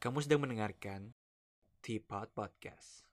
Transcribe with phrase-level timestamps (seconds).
[0.00, 1.12] Kamu sedang mendengarkan
[1.84, 3.04] Teapot Podcast.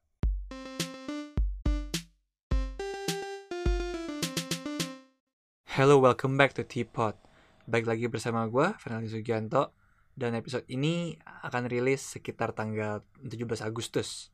[5.67, 7.19] Hello, welcome back to Teapot.
[7.67, 9.75] Baik lagi bersama gue, Fernando Sugianto.
[10.15, 11.11] Dan episode ini
[11.43, 14.31] akan rilis sekitar tanggal 17 Agustus.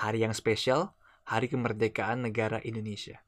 [0.00, 0.96] Hari yang spesial,
[1.28, 3.20] Hari Kemerdekaan Negara Indonesia.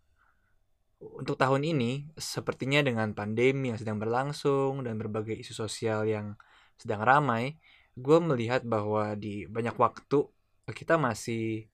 [0.96, 6.40] Untuk tahun ini, sepertinya dengan pandemi yang sedang berlangsung dan berbagai isu sosial yang
[6.80, 7.60] sedang ramai,
[7.92, 10.24] gue melihat bahwa di banyak waktu
[10.72, 11.68] kita masih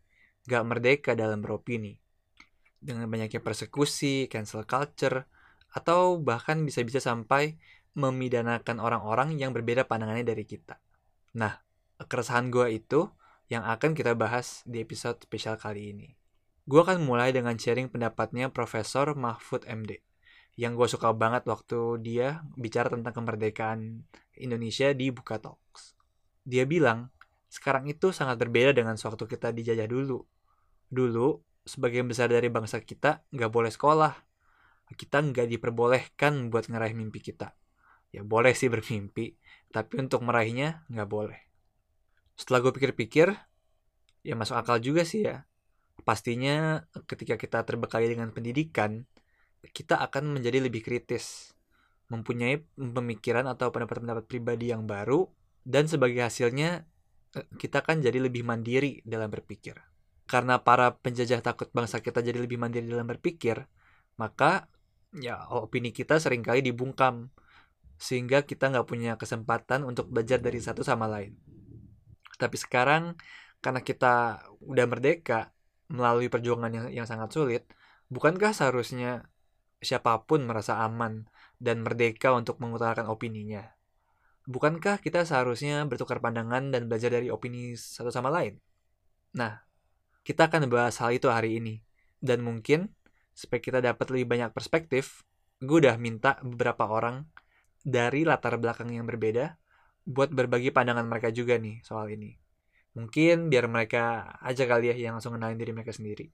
[0.48, 2.00] gak merdeka dalam beropini.
[2.78, 5.26] Dengan banyaknya persekusi, cancel culture,
[5.74, 7.58] atau bahkan bisa-bisa sampai
[7.98, 10.78] memidanakan orang-orang yang berbeda pandangannya dari kita.
[11.34, 11.58] Nah,
[11.98, 13.10] keresahan gue itu
[13.50, 16.08] yang akan kita bahas di episode spesial kali ini.
[16.68, 20.04] Gue akan mulai dengan sharing pendapatnya Profesor Mahfud MD,
[20.54, 24.04] yang gue suka banget waktu dia bicara tentang kemerdekaan
[24.38, 25.97] Indonesia di Buka Talks.
[26.48, 27.12] Dia bilang,
[27.52, 30.24] sekarang itu sangat berbeda dengan sewaktu kita dijajah dulu.
[30.88, 31.28] Dulu,
[31.68, 34.16] sebagian besar dari bangsa kita nggak boleh sekolah.
[34.88, 37.52] Kita nggak diperbolehkan buat ngeraih mimpi kita.
[38.08, 39.36] Ya boleh sih bermimpi,
[39.68, 41.36] tapi untuk meraihnya nggak boleh.
[42.32, 43.28] Setelah gue pikir-pikir,
[44.24, 45.44] ya masuk akal juga sih ya.
[46.00, 49.04] Pastinya ketika kita terbekali dengan pendidikan,
[49.60, 51.52] kita akan menjadi lebih kritis,
[52.08, 55.28] mempunyai pemikiran atau pendapat-pendapat pribadi yang baru,
[55.68, 56.88] dan sebagai hasilnya
[57.60, 59.76] kita kan jadi lebih mandiri dalam berpikir.
[60.24, 63.68] Karena para penjajah takut bangsa kita jadi lebih mandiri dalam berpikir,
[64.16, 64.72] maka
[65.12, 67.28] ya opini kita sering kali dibungkam,
[68.00, 71.36] sehingga kita nggak punya kesempatan untuk belajar dari satu sama lain.
[72.40, 73.16] Tapi sekarang,
[73.60, 75.52] karena kita udah merdeka,
[75.88, 77.64] melalui perjuangan yang, yang sangat sulit,
[78.12, 79.28] bukankah seharusnya
[79.80, 81.24] siapa pun merasa aman
[81.56, 83.77] dan merdeka untuk mengutarakan opininya?
[84.48, 88.56] Bukankah kita seharusnya bertukar pandangan dan belajar dari opini satu sama lain?
[89.36, 89.60] Nah,
[90.24, 91.84] kita akan bahas hal itu hari ini.
[92.16, 92.88] Dan mungkin,
[93.36, 95.20] supaya kita dapat lebih banyak perspektif,
[95.60, 97.28] gue udah minta beberapa orang
[97.84, 99.60] dari latar belakang yang berbeda
[100.08, 102.32] buat berbagi pandangan mereka juga nih soal ini.
[102.96, 106.32] Mungkin biar mereka aja kali ya yang langsung kenalin diri mereka sendiri.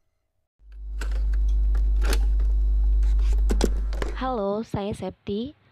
[4.14, 5.63] Halo, saya Septi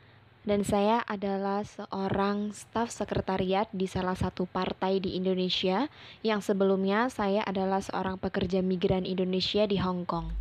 [0.42, 5.86] dan saya adalah seorang staf sekretariat di salah satu partai di Indonesia
[6.26, 10.34] yang sebelumnya saya adalah seorang pekerja migran Indonesia di Hong Kong.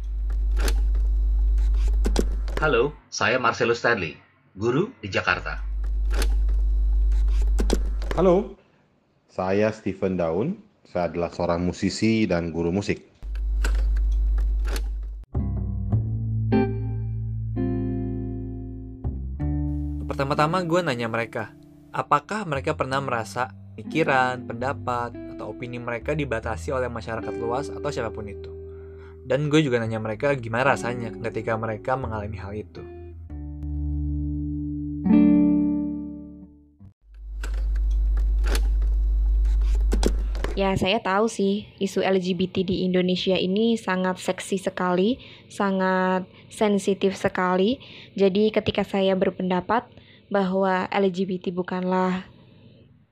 [2.58, 4.18] Halo, saya Marcelo Stanley,
[4.58, 5.62] guru di Jakarta.
[8.18, 8.58] Halo,
[9.30, 10.58] saya Stephen Daun.
[10.90, 13.11] Saya adalah seorang musisi dan guru musik.
[20.22, 21.50] Pertama-tama gue nanya mereka,
[21.90, 28.14] apakah mereka pernah merasa pikiran, pendapat, atau opini mereka dibatasi oleh masyarakat luas atau siapa
[28.14, 28.54] pun itu.
[29.26, 32.86] Dan gue juga nanya mereka gimana rasanya ketika mereka mengalami hal itu.
[40.54, 45.18] Ya, saya tahu sih isu LGBT di Indonesia ini sangat seksi sekali,
[45.50, 47.82] sangat sensitif sekali.
[48.14, 49.90] Jadi ketika saya berpendapat
[50.32, 52.24] bahwa LGBT bukanlah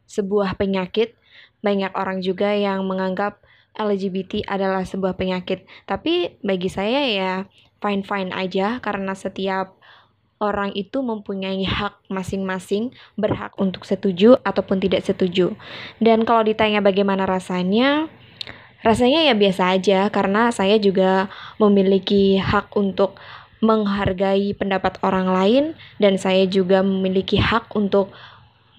[0.08, 1.14] sebuah penyakit,
[1.60, 3.44] banyak orang juga yang menganggap
[3.76, 5.68] LGBT adalah sebuah penyakit.
[5.86, 7.34] Tapi bagi saya ya
[7.84, 9.78] fine-fine aja karena setiap
[10.40, 15.54] orang itu mempunyai hak masing-masing, berhak untuk setuju ataupun tidak setuju.
[16.00, 18.08] Dan kalau ditanya bagaimana rasanya,
[18.80, 21.28] rasanya ya biasa aja karena saya juga
[21.60, 23.20] memiliki hak untuk
[23.60, 25.64] menghargai pendapat orang lain
[26.00, 28.12] dan saya juga memiliki hak untuk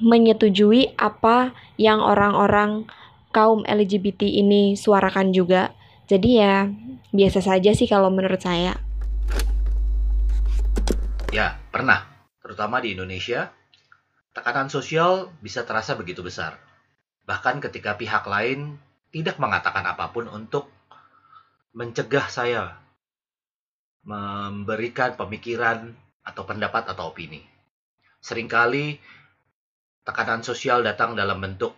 [0.01, 2.89] menyetujui apa yang orang-orang
[3.31, 5.77] kaum LGBT ini suarakan juga.
[6.09, 6.67] Jadi ya
[7.13, 8.75] biasa saja sih kalau menurut saya.
[11.31, 12.11] Ya, pernah.
[12.43, 13.55] Terutama di Indonesia,
[14.35, 16.59] tekanan sosial bisa terasa begitu besar.
[17.29, 18.83] Bahkan ketika pihak lain
[19.15, 20.67] tidak mengatakan apa pun untuk
[21.71, 22.83] mencegah saya
[24.05, 25.93] memberikan pemikiran
[26.25, 27.44] atau pendapat atau opini.
[28.20, 29.00] Seringkali
[30.05, 31.76] tekanan sosial datang dalam bentuk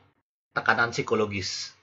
[0.54, 1.74] tekanan psikologis.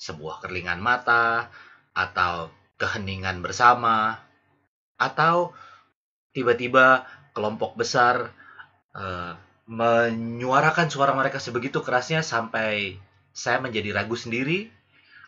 [0.00, 1.52] Sebuah kerlingan mata,
[1.92, 2.48] atau
[2.80, 4.16] keheningan bersama,
[4.96, 5.52] atau
[6.32, 7.04] tiba-tiba
[7.36, 8.32] kelompok besar
[8.96, 9.36] uh,
[9.68, 12.98] menyuarakan suara mereka sebegitu kerasnya sampai
[13.30, 14.72] saya menjadi ragu sendiri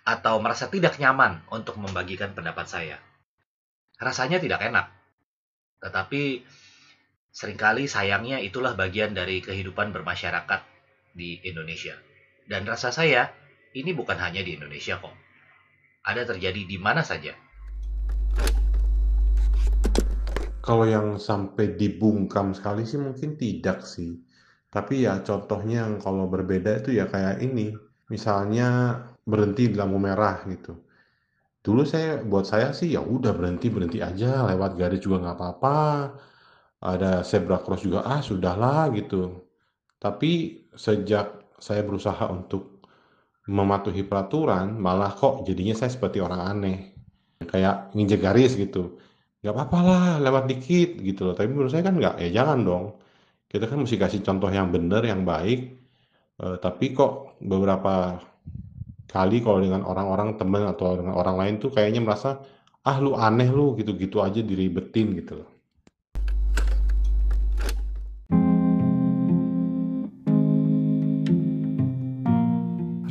[0.03, 2.99] atau merasa tidak nyaman untuk membagikan pendapat saya.
[4.03, 4.91] Rasanya tidak enak.
[5.79, 6.43] Tetapi
[7.31, 10.61] sering kali sayangnya itulah bagian dari kehidupan bermasyarakat
[11.15, 11.95] di Indonesia.
[12.43, 13.31] Dan rasa saya,
[13.79, 15.15] ini bukan hanya di Indonesia kok.
[16.03, 17.31] Ada terjadi di mana saja.
[20.59, 24.19] Kalau yang sampai dibungkam sekali sih mungkin tidak sih.
[24.67, 27.71] Tapi ya contohnya yang kalau berbeda itu ya kayak ini.
[28.11, 30.82] Misalnya berhenti di lampu merah gitu.
[31.63, 35.77] Dulu saya buat saya sih ya udah berhenti berhenti aja lewat garis juga nggak apa-apa.
[36.83, 39.47] Ada zebra cross juga ah sudahlah gitu.
[40.03, 40.31] Tapi
[40.75, 41.27] sejak
[41.67, 42.83] saya berusaha untuk
[43.47, 46.77] mematuhi peraturan, malah kok jadinya saya seperti orang aneh.
[47.51, 48.99] Kayak nginjek garis gitu
[49.43, 52.85] nggak apa-apa lah lewat dikit gitu loh tapi menurut saya kan nggak ya jangan dong
[53.51, 55.83] kita kan mesti kasih contoh yang benar yang baik
[56.43, 58.19] Eh, tapi kok beberapa
[59.13, 62.41] kali kalau dengan orang-orang teman atau dengan orang lain tuh kayaknya merasa
[62.83, 65.51] ah lu aneh lu gitu-gitu aja diribetin gitu loh.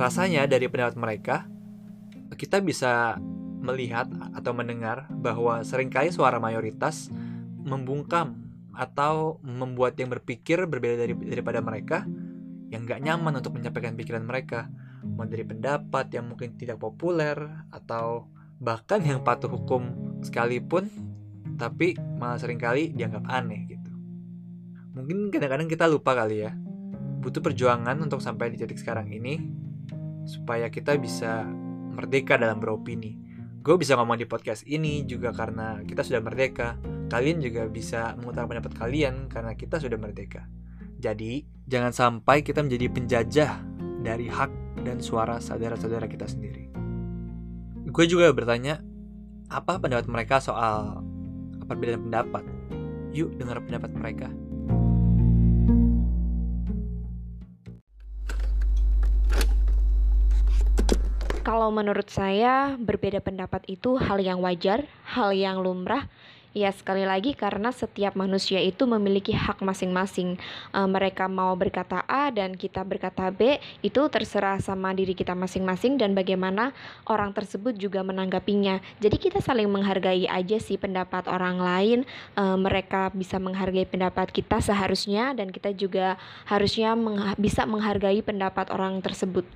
[0.01, 1.35] Rasanya dari pendapat mereka,
[2.33, 3.21] kita bisa
[3.61, 7.13] melihat atau mendengar bahwa sering kali suara mayoritas
[7.61, 8.33] membungkam
[8.73, 12.01] atau membuat yang berpikir berbeda dari, daripada mereka
[12.73, 17.35] yang gak nyaman untuk menyampaikan pikiran mereka dari pendapat yang mungkin tidak populer
[17.73, 18.29] atau
[18.61, 19.89] bahkan yang patuh hukum
[20.21, 20.89] sekalipun
[21.57, 23.91] tapi malah sering kali dianggap aneh gitu
[24.93, 26.53] mungkin kadang-kadang kita lupa kali ya
[27.21, 29.41] butuh perjuangan untuk sampai di titik sekarang ini
[30.25, 31.45] supaya kita bisa
[31.97, 33.31] merdeka dalam beropini
[33.61, 36.81] gue bisa ngomong di podcast ini juga karena kita sudah merdeka.
[37.13, 40.49] Kalian juga bisa mengutarakan pendapat kalian karena kita sudah merdeka.
[40.97, 43.51] Jadi, jangan sampai kita menjadi penjajah
[44.01, 46.71] dari hak dan suara saudara-saudara kita sendiri.
[47.91, 48.79] Gue juga bertanya,
[49.51, 51.03] apa pendapat mereka soal
[51.67, 52.43] perbedaan pendapat?
[53.11, 54.29] Yuk dengar pendapat mereka.
[61.41, 66.07] Kalau menurut saya, berbeda pendapat itu hal yang wajar, hal yang lumrah.
[66.51, 70.35] Ya, sekali lagi karena setiap manusia itu memiliki hak masing-masing.
[70.75, 75.95] E, mereka mau berkata A dan kita berkata B, itu terserah sama diri kita masing-masing
[75.95, 76.75] dan bagaimana
[77.07, 78.83] orang tersebut juga menanggapinya.
[78.99, 81.99] Jadi kita saling menghargai aja sih pendapat orang lain.
[82.35, 86.19] E, mereka bisa menghargai pendapat kita seharusnya dan kita juga
[86.51, 89.47] harusnya mengha bisa menghargai pendapat orang tersebut.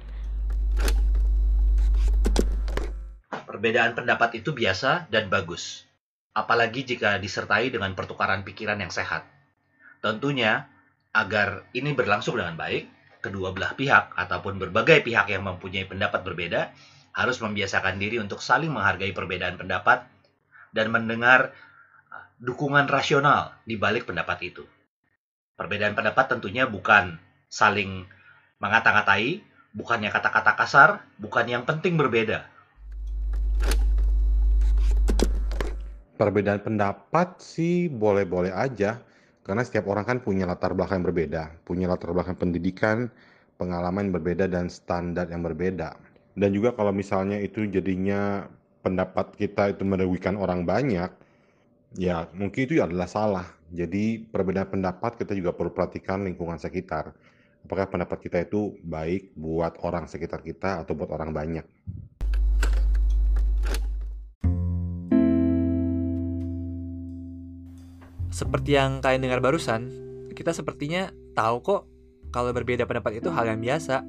[3.43, 5.84] Perbedaan pendapat itu biasa dan bagus,
[6.35, 9.23] apalagi jika disertai dengan pertukaran pikiran yang sehat.
[10.03, 10.67] Tentunya,
[11.15, 12.91] agar ini berlangsung dengan baik,
[13.23, 16.75] kedua belah pihak ataupun berbagai pihak yang mempunyai pendapat berbeda
[17.15, 20.03] harus membiasakan diri untuk saling menghargai perbedaan pendapat
[20.75, 21.55] dan mendengar
[22.11, 24.67] uh, dukungan rasional di balik pendapat itu.
[25.55, 27.15] Perbedaan pendapat tentunya bukan
[27.47, 28.03] saling
[28.59, 29.39] mengata-ngatai,
[29.71, 32.43] bukannya kata-kata kasar, bukan yang penting berbeda,
[36.15, 39.03] Perbedaan pendapat sih boleh-boleh aja,
[39.43, 43.11] karena setiap orang kan punya latar belakang yang berbeda, punya latar belakang pendidikan,
[43.59, 45.91] pengalaman yang berbeda, dan standar yang berbeda.
[46.39, 48.47] Dan juga kalau misalnya itu jadinya
[48.79, 51.11] pendapat kita itu merugikan orang banyak,
[51.99, 53.47] ya mungkin itu adalah salah.
[53.75, 57.11] Jadi perbedaan pendapat kita juga perlu perhatikan lingkungan sekitar.
[57.65, 61.65] Apakah pendapat kita itu baik buat orang sekitar kita atau buat orang banyak.
[68.35, 69.87] Seperti yang kalian dengar barusan,
[70.35, 71.81] kita sepertinya tahu kok
[72.35, 74.03] kalau berbeda pendapat itu hal yang biasa.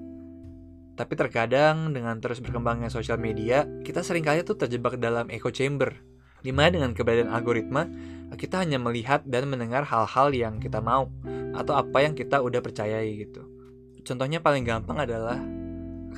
[0.98, 5.94] Tapi terkadang dengan terus berkembangnya sosial media, kita sering kali tuh terjebak dalam echo chamber.
[6.42, 7.86] Di mana dengan keberadaan algoritma,
[8.34, 11.06] kita hanya melihat dan mendengar hal-hal yang kita mau
[11.54, 13.46] atau apa yang kita udah percayai gitu.
[14.02, 15.38] Contohnya paling gampang adalah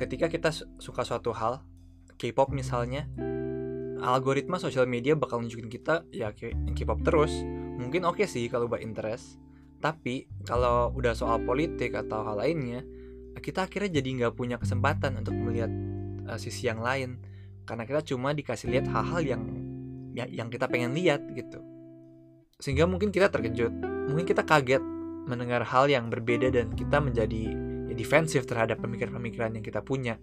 [0.01, 0.49] ketika kita
[0.81, 1.61] suka suatu hal,
[2.17, 3.05] K-pop misalnya,
[3.99, 7.31] algoritma sosial media bakal nunjukin kita ya K-pop terus.
[7.79, 9.39] Mungkin oke okay sih kalau buat interest
[9.79, 12.83] tapi kalau udah soal politik atau hal lainnya
[13.39, 15.71] kita akhirnya jadi nggak punya kesempatan untuk melihat
[16.27, 17.23] uh, sisi yang lain.
[17.63, 19.43] Karena kita cuma dikasih lihat hal-hal yang
[20.11, 21.63] ya, yang kita pengen lihat gitu.
[22.59, 23.71] Sehingga mungkin kita terkejut
[24.11, 24.83] mungkin kita kaget
[25.29, 27.53] mendengar hal yang berbeda dan kita menjadi
[27.87, 30.19] ya, defensif terhadap pemikiran-pemikiran yang kita punya.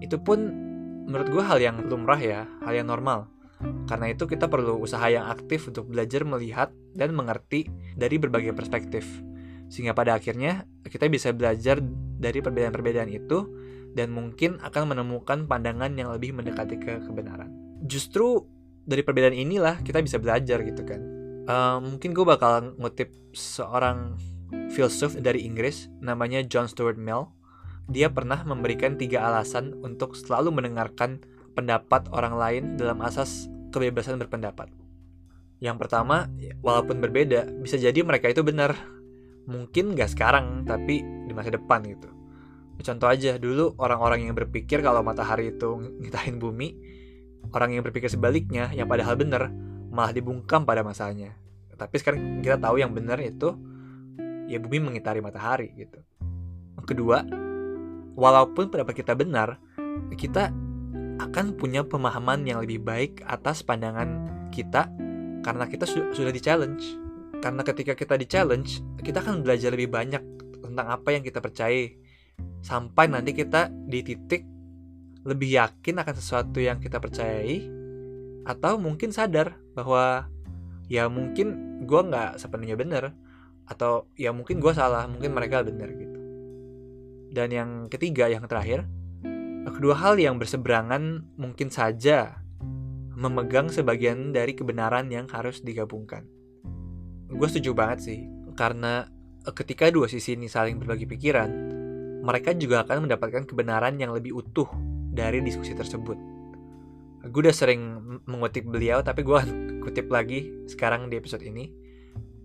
[0.00, 0.65] Itu pun
[1.06, 3.30] menurut gue hal yang lumrah ya hal yang normal
[3.88, 9.08] karena itu kita perlu usaha yang aktif untuk belajar melihat dan mengerti dari berbagai perspektif.
[9.72, 11.80] Sehingga pada akhirnya kita bisa belajar
[12.20, 13.48] dari perbedaan-perbedaan itu
[13.96, 17.48] dan mungkin akan menemukan pandangan yang lebih mendekati ke kebenaran.
[17.88, 18.44] Justru
[18.84, 21.00] dari perbedaan inilah kita bisa belajar gitu kan.
[21.46, 24.18] Uh, mungkin gue bakal ngutip seorang
[24.74, 27.32] filsuf dari Inggris namanya John Stuart Mill.
[27.86, 31.22] Dia pernah memberikan tiga alasan untuk selalu mendengarkan
[31.54, 34.68] pendapat orang lain dalam asas kebebasan berpendapat.
[35.62, 36.28] Yang pertama,
[36.60, 38.76] walaupun berbeda, bisa jadi mereka itu benar.
[39.48, 42.10] Mungkin nggak sekarang, tapi di masa depan gitu.
[42.76, 46.76] Contoh aja, dulu orang-orang yang berpikir kalau matahari itu ngitahin bumi,
[47.56, 49.48] orang yang berpikir sebaliknya, yang padahal benar,
[49.88, 51.32] malah dibungkam pada masanya.
[51.72, 53.56] Tapi sekarang kita tahu yang benar itu,
[54.50, 56.04] ya bumi mengitari matahari gitu.
[56.84, 57.24] Kedua,
[58.16, 59.60] walaupun pendapat kita benar,
[60.16, 60.50] kita
[61.16, 64.88] akan punya pemahaman yang lebih baik atas pandangan kita
[65.40, 66.82] karena kita su sudah di challenge
[67.40, 70.20] karena ketika kita di challenge kita akan belajar lebih banyak
[70.60, 71.88] tentang apa yang kita percaya
[72.60, 74.42] sampai nanti kita di titik
[75.24, 77.64] lebih yakin akan sesuatu yang kita percayai
[78.46, 80.30] atau mungkin sadar bahwa
[80.86, 83.04] ya mungkin gue nggak sepenuhnya benar
[83.66, 86.15] atau ya mungkin gue salah mungkin mereka benar gitu
[87.36, 88.88] dan yang ketiga yang terakhir
[89.76, 92.40] kedua hal yang berseberangan mungkin saja
[93.12, 96.24] memegang sebagian dari kebenaran yang harus digabungkan.
[97.28, 98.20] Gue setuju banget sih,
[98.56, 99.04] karena
[99.52, 101.50] ketika dua sisi ini saling berbagi pikiran,
[102.24, 104.68] mereka juga akan mendapatkan kebenaran yang lebih utuh
[105.12, 106.16] dari diskusi tersebut.
[107.28, 109.40] Gue udah sering mengutip beliau, tapi gue
[109.84, 111.68] kutip lagi sekarang di episode ini.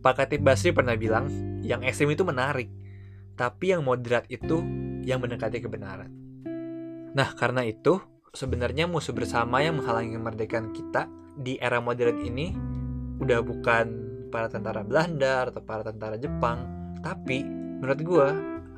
[0.02, 1.30] Pak Katib Basri pernah bilang,
[1.62, 2.68] yang ekstrim itu menarik,
[3.38, 6.12] tapi yang moderat itu yang mendekati kebenaran.
[7.12, 8.00] Nah, karena itu,
[8.32, 12.56] sebenarnya musuh bersama yang menghalangi kemerdekaan kita di era modern ini
[13.20, 13.86] udah bukan
[14.32, 16.64] para tentara Belanda atau para tentara Jepang,
[17.04, 18.28] tapi menurut gue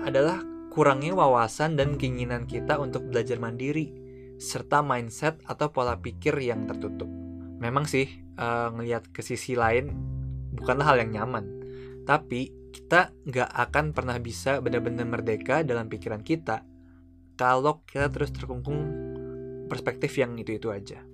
[0.02, 0.42] adalah
[0.74, 3.94] kurangnya wawasan dan keinginan kita untuk belajar mandiri
[4.42, 7.08] serta mindset atau pola pikir yang tertutup.
[7.62, 8.10] Memang sih
[8.42, 9.94] uh, ngelihat ke sisi lain
[10.58, 11.46] bukanlah hal yang nyaman,
[12.10, 16.66] tapi kita nggak akan pernah bisa benar-benar merdeka dalam pikiran kita
[17.38, 18.82] kalau kita terus terkungkung
[19.70, 21.06] perspektif yang itu-itu aja.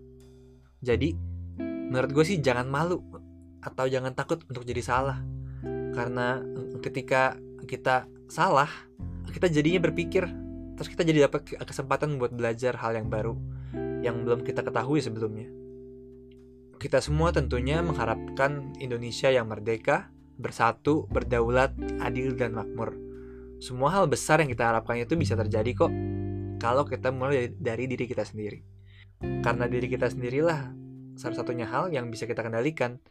[0.79, 1.11] Jadi,
[1.59, 3.03] menurut gue sih jangan malu
[3.59, 5.19] atau jangan takut untuk jadi salah.
[5.91, 6.39] Karena
[6.79, 7.35] ketika
[7.67, 8.71] kita salah,
[9.31, 10.23] kita jadinya berpikir,
[10.79, 13.35] terus kita jadi dapat kesempatan buat belajar hal yang baru
[13.99, 15.51] yang belum kita ketahui sebelumnya.
[16.79, 20.07] Kita semua tentunya mengharapkan Indonesia yang merdeka,
[20.39, 22.95] bersatu, berdaulat, adil, dan makmur.
[23.59, 25.91] Semua hal besar yang kita harapkan itu bisa terjadi kok
[26.63, 28.63] kalau kita mulai dari, diri kita sendiri.
[29.19, 30.71] Karena diri kita sendirilah
[31.19, 33.03] salah satunya hal yang bisa kita kendalikan.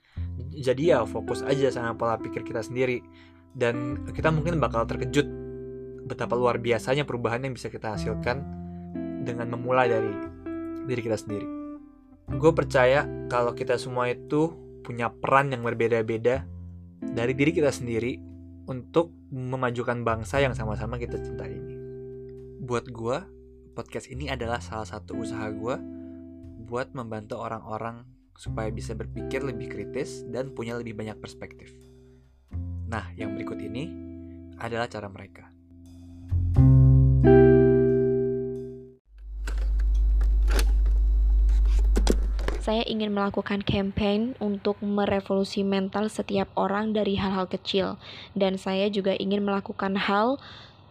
[0.57, 3.05] Jadi ya fokus aja sama pola pikir kita sendiri
[3.53, 5.29] dan kita mungkin bakal terkejut
[6.09, 8.41] betapa luar biasanya perubahan yang bisa kita hasilkan
[9.29, 10.13] dengan memulai dari
[10.89, 11.45] diri kita sendiri.
[12.33, 16.49] Gue percaya kalau kita semua itu punya peran yang berbeda-beda
[17.13, 18.17] dari diri kita sendiri
[18.69, 21.75] untuk memajukan bangsa yang sama-sama kita cintai ini.
[22.61, 23.19] Buat gue,
[23.73, 25.77] podcast ini adalah salah satu usaha gue
[26.69, 28.05] buat membantu orang-orang
[28.37, 31.73] supaya bisa berpikir lebih kritis dan punya lebih banyak perspektif.
[32.89, 33.89] Nah, yang berikut ini
[34.61, 35.58] adalah cara mereka.
[42.69, 47.97] Saya ingin melakukan campaign untuk merevolusi mental setiap orang dari hal-hal kecil,
[48.37, 50.37] dan saya juga ingin melakukan hal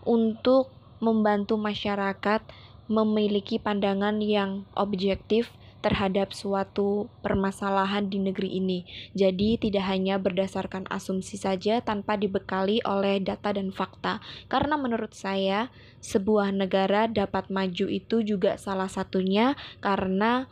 [0.02, 2.42] untuk membantu masyarakat
[2.90, 5.54] memiliki pandangan yang objektif
[5.86, 8.82] terhadap suatu permasalahan di negeri ini.
[9.14, 14.18] Jadi tidak hanya berdasarkan asumsi saja tanpa dibekali oleh data dan fakta.
[14.50, 15.70] Karena menurut saya
[16.02, 20.50] sebuah negara dapat maju itu juga salah satunya karena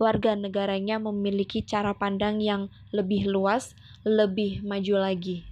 [0.00, 5.50] warga negaranya memiliki cara pandang yang lebih luas, lebih maju lagi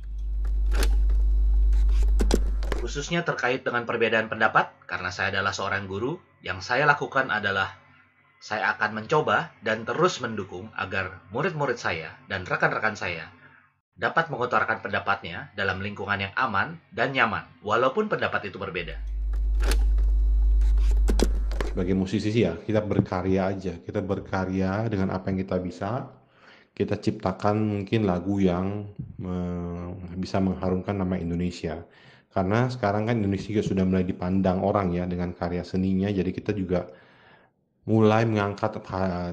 [2.88, 7.76] khususnya terkait dengan perbedaan pendapat, karena saya adalah seorang guru, yang saya lakukan adalah
[8.38, 13.28] saya akan mencoba dan terus mendukung agar murid-murid saya dan rekan-rekan saya
[13.99, 19.07] dapat mengutarakan pendapatnya dalam lingkungan yang aman dan nyaman, walaupun pendapat itu berbeda.
[21.78, 23.78] Sebagai musisi sih ya, kita berkarya aja.
[23.78, 26.11] Kita berkarya dengan apa yang kita bisa.
[26.75, 28.90] Kita ciptakan mungkin lagu yang
[29.23, 31.87] uh, bisa mengharumkan nama Indonesia
[32.38, 36.52] karena sekarang kan Indonesia juga sudah mulai dipandang orang ya dengan karya seninya, jadi kita
[36.52, 36.87] juga
[37.88, 38.85] mulai mengangkat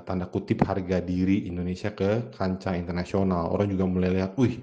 [0.07, 3.51] tanda kutip harga diri Indonesia ke kancah internasional.
[3.51, 4.57] Orang juga mulai lihat, wih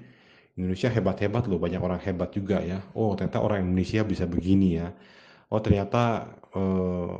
[0.57, 2.81] Indonesia hebat-hebat loh, banyak orang hebat juga ya.
[2.97, 4.89] Oh ternyata orang Indonesia bisa begini ya.
[5.53, 6.25] Oh ternyata
[6.57, 7.13] eh,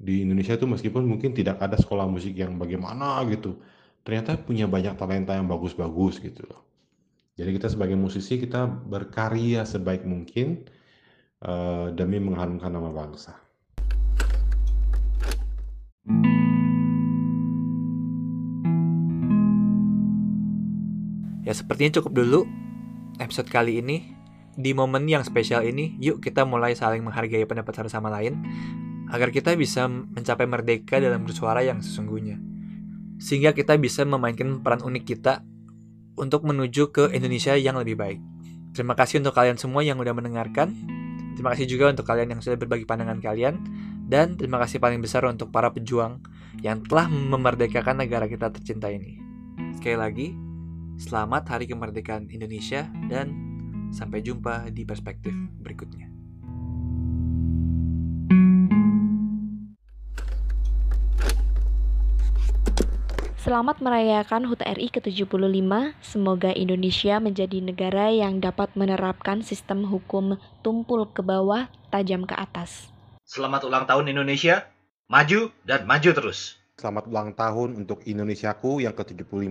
[0.00, 3.60] di Indonesia itu meskipun mungkin tidak ada sekolah musik yang bagaimana gitu,
[4.00, 6.64] ternyata punya banyak talenta yang bagus-bagus gitu loh.
[7.36, 10.64] Jadi kita sebagai musisi kita berkarya sebaik mungkin
[11.44, 13.36] eh, demi mengharumkan nama bangsa.
[21.44, 22.40] Ya sepertinya cukup dulu
[23.20, 24.16] episode kali ini.
[24.60, 28.34] Di momen yang spesial ini, yuk kita mulai saling menghargai pendapat satu sama lain
[29.10, 32.38] agar kita bisa mencapai merdeka dalam bersuara yang sesungguhnya.
[33.20, 35.42] Sehingga kita bisa memainkan peran unik kita
[36.16, 38.20] untuk menuju ke Indonesia yang lebih baik.
[38.70, 40.72] Terima kasih untuk kalian semua yang udah mendengarkan.
[41.34, 43.58] Terima kasih juga untuk kalian yang sudah berbagi pandangan kalian.
[44.06, 46.22] Dan terima kasih paling besar untuk para pejuang
[46.62, 49.18] yang telah memerdekakan negara kita tercinta ini.
[49.78, 50.28] Sekali lagi,
[50.98, 53.34] selamat Hari Kemerdekaan Indonesia dan
[53.90, 56.19] sampai jumpa di perspektif berikutnya.
[63.40, 65.40] Selamat merayakan HUT RI ke-75.
[66.04, 72.92] Semoga Indonesia menjadi negara yang dapat menerapkan sistem hukum tumpul ke bawah, tajam ke atas.
[73.24, 74.68] Selamat ulang tahun Indonesia.
[75.08, 76.60] Maju dan maju terus.
[76.76, 79.48] Selamat ulang tahun untuk Indonesiaku yang ke-75.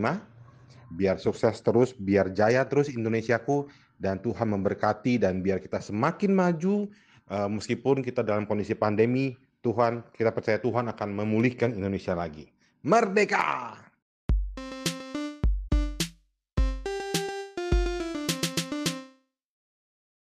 [0.94, 6.94] Biar sukses terus, biar jaya terus Indonesiaku dan Tuhan memberkati dan biar kita semakin maju
[7.26, 9.34] eh, meskipun kita dalam kondisi pandemi,
[9.66, 12.59] Tuhan, kita percaya Tuhan akan memulihkan Indonesia lagi.
[12.84, 13.76] Merdeka!